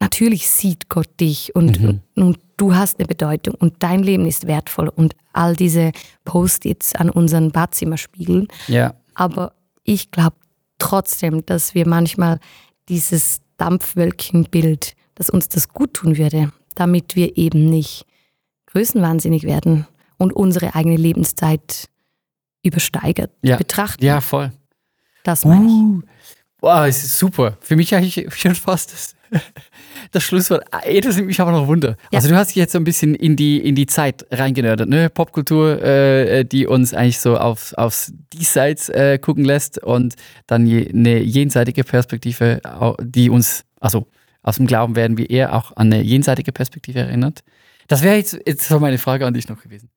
[0.00, 1.88] natürlich sieht Gott dich und, Mhm.
[1.88, 5.92] und, und du hast eine Bedeutung und dein Leben ist wertvoll und all diese
[6.24, 8.48] Post-its an unseren Badzimmer spiegeln.
[8.68, 8.94] Ja.
[9.14, 10.36] Aber ich glaube
[10.78, 12.38] trotzdem, dass wir manchmal
[12.88, 18.06] dieses Dampfwölkchenbild, dass uns das gut tun würde, damit wir eben nicht
[18.66, 19.86] größenwahnsinnig werden
[20.20, 21.88] und unsere eigene Lebenszeit
[22.62, 23.56] übersteigert Ja.
[23.56, 24.04] betrachten.
[24.04, 24.52] Ja, voll.
[25.24, 25.72] Das meine ich.
[25.72, 26.02] Uh,
[26.60, 27.56] boah, es ist super.
[27.60, 29.14] Für mich eigentlich schon fast das,
[30.12, 30.64] das Schlusswort.
[30.82, 31.96] Ey, das nimmt mich aber noch Wunder.
[32.10, 32.18] Ja.
[32.18, 35.08] Also du hast dich jetzt so ein bisschen in die, in die Zeit reingenördert, ne?
[35.08, 40.90] Popkultur, äh, die uns eigentlich so auf, aufs Diesseits äh, gucken lässt und dann je,
[40.90, 42.60] eine jenseitige Perspektive,
[43.00, 44.06] die uns, also
[44.42, 47.40] aus dem Glauben werden wir eher auch an eine jenseitige Perspektive erinnert.
[47.88, 49.90] Das wäre jetzt, jetzt so meine Frage an dich noch gewesen.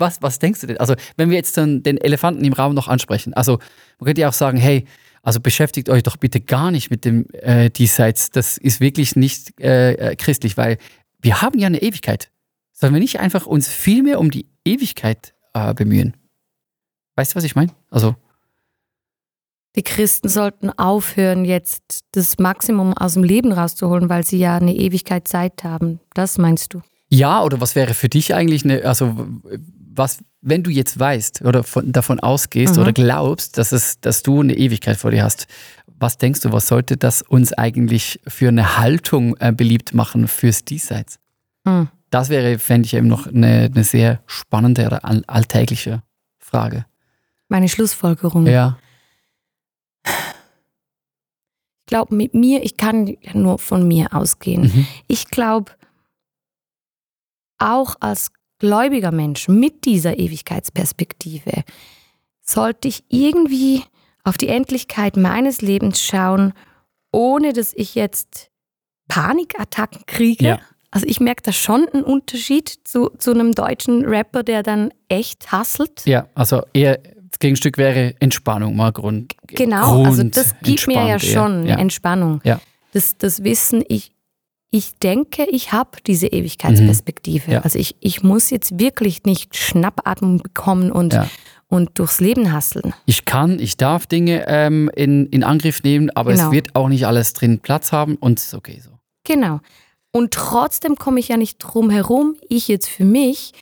[0.00, 0.78] Was, was denkst du denn?
[0.78, 3.58] Also, wenn wir jetzt dann den Elefanten im Raum noch ansprechen, also
[3.98, 4.86] man könnte ja auch sagen, hey,
[5.22, 8.30] also beschäftigt euch doch bitte gar nicht mit dem äh, Diesseits.
[8.30, 10.78] Das ist wirklich nicht äh, äh, christlich, weil
[11.20, 12.30] wir haben ja eine Ewigkeit.
[12.72, 16.16] Sollen wir nicht einfach uns viel mehr um die Ewigkeit äh, bemühen?
[17.16, 17.72] Weißt du, was ich meine?
[17.90, 18.16] Also,
[19.76, 24.74] Die Christen sollten aufhören, jetzt das Maximum aus dem Leben rauszuholen, weil sie ja eine
[24.74, 26.00] Ewigkeit Zeit haben.
[26.14, 26.80] Das meinst du?
[27.10, 29.26] ja, oder was wäre für dich eigentlich eine, also
[29.92, 32.82] was, wenn du jetzt weißt oder von, davon ausgehst Mhm.
[32.82, 35.46] oder glaubst, dass, es, dass du eine Ewigkeit vor dir hast,
[35.86, 40.64] was denkst du, was sollte das uns eigentlich für eine Haltung äh, beliebt machen fürs
[40.64, 41.18] Diesseits?
[41.66, 41.88] Hm.
[42.10, 46.02] Das wäre, fände ich eben noch eine, eine sehr spannende oder all, alltägliche
[46.38, 46.86] Frage.
[47.48, 48.46] Meine Schlussfolgerung.
[48.46, 48.78] Ja.
[50.06, 54.62] Ich glaube, mit mir, ich kann nur von mir ausgehen.
[54.62, 54.86] Mhm.
[55.08, 55.72] Ich glaube,
[57.58, 61.64] auch als gläubiger Mensch mit dieser Ewigkeitsperspektive
[62.40, 63.82] sollte ich irgendwie
[64.22, 66.52] auf die Endlichkeit meines Lebens schauen,
[67.10, 68.50] ohne dass ich jetzt
[69.08, 70.44] Panikattacken kriege.
[70.44, 70.58] Ja.
[70.92, 75.52] Also ich merke da schon einen Unterschied zu, zu einem deutschen Rapper, der dann echt
[75.52, 76.02] hasselt.
[76.04, 79.34] Ja, also eher das Gegenstück wäre Entspannung, mal Grund.
[79.46, 81.76] Genau, also Grund das gibt mir ja schon Ja.
[81.76, 82.40] Entspannung.
[82.44, 82.60] Ja.
[82.92, 84.12] Das, das Wissen, ich,
[84.70, 87.46] ich denke, ich habe diese Ewigkeitsperspektive.
[87.48, 87.52] Mhm.
[87.54, 87.60] Ja.
[87.62, 91.28] Also ich, ich muss jetzt wirklich nicht Schnappatmung bekommen und, Ja.
[91.66, 92.94] und durchs Leben hasseln.
[93.06, 96.46] Ich kann, ich darf Dinge ähm, in, in Angriff nehmen, aber Genau.
[96.46, 98.90] es wird auch nicht alles drin Platz haben und ist okay so.
[99.24, 99.60] Genau.
[100.12, 103.52] Und trotzdem komme ich ja nicht drum herum, ich jetzt für mich,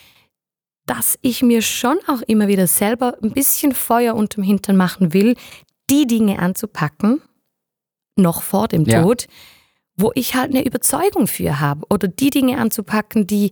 [0.86, 5.36] dass ich mir schon auch immer wieder selber ein bisschen Feuer unterm Hintern machen will,
[5.90, 7.20] die Dinge anzupacken,
[8.16, 9.02] noch vor dem Ja.
[9.02, 9.26] Tod,
[9.98, 11.84] wo ich halt eine Überzeugung für habe.
[11.90, 13.50] Oder die Dinge anzupacken, die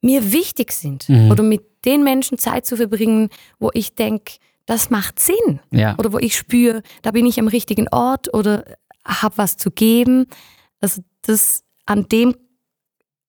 [0.00, 1.08] mir wichtig sind.
[1.08, 1.30] Mhm.
[1.30, 3.28] Oder mit den Menschen Zeit zu verbringen,
[3.58, 4.32] wo ich denke,
[4.66, 5.60] das macht Sinn.
[5.70, 5.96] Ja.
[5.98, 8.64] Oder wo ich spüre, da bin ich am richtigen Ort oder
[9.04, 10.26] habe was zu geben.
[10.80, 12.34] Also das an dem,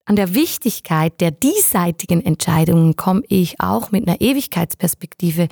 [0.06, 5.48] an der Wichtigkeit der diesseitigen Entscheidungen komme ich auch mit einer Ewigkeitsperspektive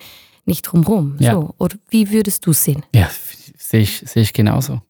[0.46, 1.18] nicht drumherum.
[1.20, 1.34] Ja.
[1.34, 2.84] So, oder wie würdest du es sehen?
[2.94, 3.10] Ja,
[3.58, 4.82] sehe ich, sehe ich genauso.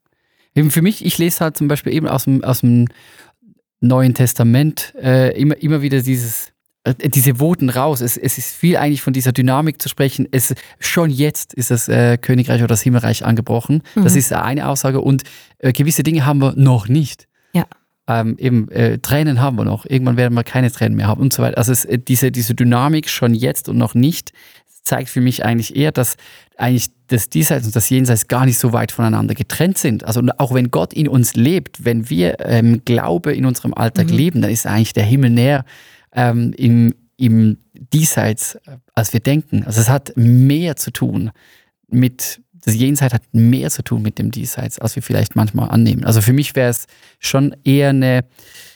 [0.55, 2.87] Eben für mich, ich lese halt zum Beispiel eben aus dem, aus dem
[3.79, 6.51] Neuen Testament äh, immer, immer wieder dieses,
[6.83, 8.01] äh, diese Voten raus.
[8.01, 10.27] Es, es ist viel eigentlich von dieser Dynamik zu sprechen.
[10.31, 13.81] Es, schon jetzt ist das äh, Königreich oder das Himmelreich angebrochen.
[13.95, 14.19] Das Mhm.
[14.19, 15.01] ist eine Aussage.
[15.01, 15.23] Und
[15.59, 17.27] äh, gewisse Dinge haben wir noch nicht.
[17.53, 17.65] Ja.
[18.07, 19.85] Ähm, eben äh, Tränen haben wir noch.
[19.85, 21.57] Irgendwann werden wir keine Tränen mehr haben und so weiter.
[21.57, 24.31] Also es, äh, diese, diese Dynamik schon jetzt und noch nicht
[24.83, 26.17] zeigt für mich eigentlich eher, dass
[26.61, 30.03] eigentlich das Diesseits und das Jenseits gar nicht so weit voneinander getrennt sind.
[30.05, 34.15] Also auch wenn Gott in uns lebt, wenn wir ähm, Glaube in unserem Alltag Mhm.
[34.17, 35.65] leben, dann ist eigentlich der Himmel näher
[36.13, 37.57] ähm, im, im
[37.93, 39.63] Diesseits, äh, als wir denken.
[39.65, 41.31] Also es hat mehr zu tun
[41.89, 46.05] mit, das Jenseits hat mehr zu tun mit dem Diesseits, als wir vielleicht manchmal annehmen.
[46.05, 46.85] Also für mich wäre es
[47.19, 48.23] schon eher eine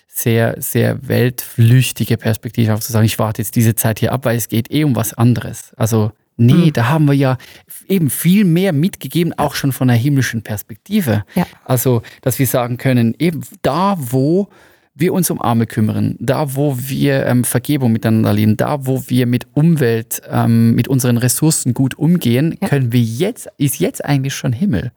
[0.08, 4.38] sehr, sehr weltflüchtige Perspektive, auch zu sagen, ich warte jetzt diese Zeit hier ab, weil
[4.38, 5.74] es geht eh um was anderes.
[5.76, 6.74] Also nee, Mhm.
[6.74, 7.38] da haben wir ja
[7.88, 11.24] eben viel mehr mitgegeben, auch schon von der himmlischen Perspektive.
[11.36, 11.45] Ja.
[11.63, 14.50] Also, dass wir sagen können, eben da, wo
[14.98, 19.26] wir uns um Arme kümmern, da, wo wir ähm, Vergebung miteinander leben, da, wo wir
[19.28, 22.69] mit Umwelt, ähm, mit unseren Ressourcen gut umgehen, Ja.
[22.69, 24.91] können wir jetzt, ist jetzt eigentlich schon Himmel.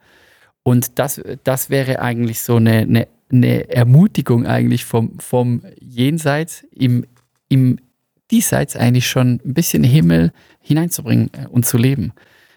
[0.63, 7.05] Und das, das wäre eigentlich so eine, eine, eine Ermutigung eigentlich vom, vom Jenseits im,
[7.49, 7.79] im
[8.31, 12.13] Diesseits eigentlich schon ein bisschen Himmel hineinzubringen äh, und zu leben.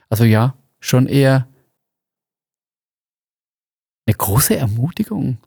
[0.10, 1.48] Also ja, schon eher
[4.06, 5.38] eine große Ermutigung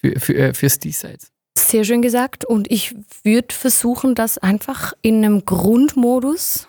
[0.00, 1.30] für, für, äh, fürs Diesseits.
[1.58, 2.44] Sehr schön gesagt.
[2.44, 6.68] Und ich würde versuchen, das einfach in einem Grundmodus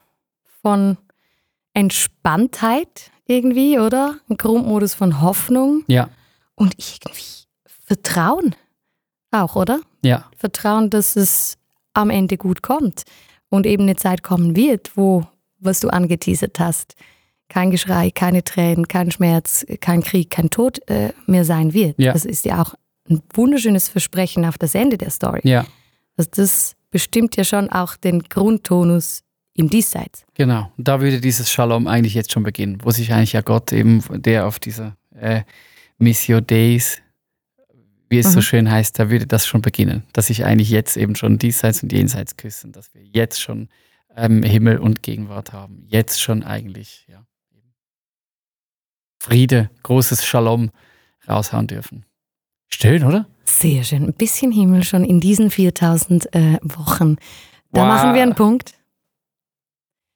[0.61, 0.97] von
[1.73, 4.19] Entspanntheit irgendwie, oder?
[4.29, 6.09] Ein Grundmodus von Hoffnung Ja,
[6.55, 7.45] und irgendwie
[7.85, 8.55] Vertrauen
[9.31, 9.81] auch, oder?
[10.03, 11.57] ja, Vertrauen, dass es
[11.97, 13.03] am Ende gut kommt
[13.49, 15.23] und eben eine Zeit kommen wird, wo,
[15.59, 16.95] was du angeteasert hast,
[17.49, 21.97] kein Geschrei, keine Tränen, kein Schmerz, kein Krieg, kein Tod äh, mehr sein wird.
[21.97, 22.13] Ja.
[22.13, 22.73] Das ist ja auch
[23.09, 25.39] ein wunderschönes Versprechen auf das Ende der Story.
[25.43, 25.65] ja,
[26.17, 30.23] Also das bestimmt ja schon auch den Grundtonus im Diesseits.
[30.35, 30.71] genau.
[30.77, 34.45] Da würde dieses Shalom eigentlich jetzt schon beginnen, wo sich eigentlich ja Gott eben, der
[34.45, 35.41] auf dieser äh,
[35.97, 37.01] Missio Days,
[38.09, 38.43] wie es so Mhm.
[38.43, 41.91] schön heißt, da würde das schon beginnen, dass sich eigentlich jetzt eben schon diesseits und
[41.91, 43.69] jenseits küssen, dass wir jetzt schon
[44.15, 47.23] ähm, Himmel und Gegenwart haben, jetzt schon eigentlich, ja,
[49.19, 50.71] Friede, großes Shalom
[51.27, 52.05] raushauen dürfen.
[52.69, 53.27] Schön, oder?
[53.45, 54.03] Sehr schön.
[54.05, 57.15] Ein bisschen Himmel schon in diesen 4000 äh, Wochen.
[57.71, 57.87] Da Wow.
[57.87, 58.73] machen wir einen Punkt.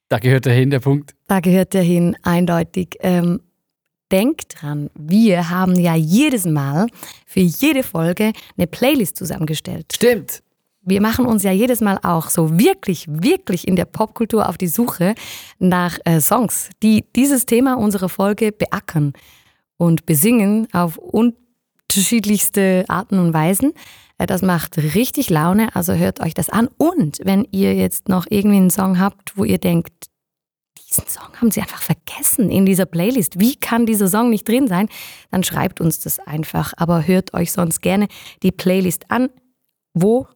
[0.08, 1.14] Da gehört dahin der Punkt.
[1.26, 2.96] Da gehört der hin eindeutig.
[3.00, 3.40] Ähm,
[4.12, 6.86] denkt dran, wir haben ja jedes Mal
[7.26, 9.92] für jede Folge eine Playlist zusammengestellt.
[9.94, 10.42] Stimmt.
[10.84, 14.66] Wir machen uns ja jedes Mal auch so wirklich, wirklich in der Popkultur auf die
[14.66, 15.14] Suche
[15.60, 19.12] nach äh, Songs, die dieses Thema unserer Folge beackern
[19.76, 23.72] und besingen auf unterschiedlichste Arten und Weisen.
[24.18, 26.68] Äh, Das macht richtig Laune, also hört euch das an.
[26.78, 30.11] Und wenn ihr jetzt noch irgendwie einen Song habt, wo ihr denkt,
[30.92, 33.40] diesen Song haben sie einfach vergessen in dieser Playlist.
[33.40, 34.88] Wie kann dieser Song nicht drin sein?
[35.30, 36.72] Dann schreibt uns das einfach.
[36.76, 38.08] Aber hört euch sonst gerne
[38.42, 39.28] die Playlist an.
[39.94, 40.26] Wo?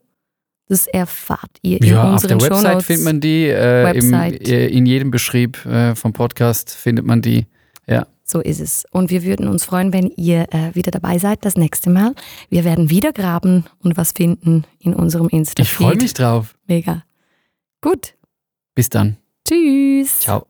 [0.68, 3.44] Das erfahrt ihr in Ja, auf unseren der Website findet man die.
[3.44, 4.48] Äh, im, Website.
[4.48, 7.46] äh, in jedem Beschrieb äh, vom Podcast findet man die.
[7.86, 8.06] Ja.
[8.24, 8.84] So ist es.
[8.90, 12.14] Und wir würden uns freuen, wenn ihr äh, wieder dabei seid das nächste Mal.
[12.48, 16.56] Wir werden wieder graben und was finden in unserem insta Ich freue mich drauf.
[16.66, 17.04] Mega.
[17.80, 18.14] Gut.
[18.74, 19.18] Bis dann.
[19.46, 20.20] Tschüss.
[20.20, 20.46] Ciao.